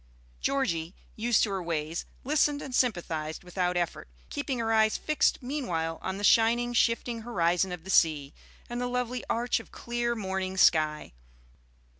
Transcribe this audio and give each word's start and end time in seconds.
Georgie, 0.41 0.95
used 1.15 1.43
to 1.43 1.51
her 1.51 1.61
ways, 1.61 2.05
listened 2.23 2.59
and 2.59 2.73
sympathized 2.73 3.43
without 3.43 3.77
effort, 3.77 4.07
keeping 4.31 4.57
her 4.57 4.73
eyes 4.73 4.97
fixed 4.97 5.43
meanwhile 5.43 5.99
on 6.01 6.17
the 6.17 6.23
shining, 6.23 6.73
shifting 6.73 7.21
horizon 7.21 7.71
of 7.71 7.83
the 7.83 7.91
sea, 7.91 8.33
and 8.67 8.81
the 8.81 8.87
lovely 8.87 9.23
arch 9.29 9.59
of 9.59 9.71
clear 9.71 10.15
morning 10.15 10.57
sky. 10.57 11.13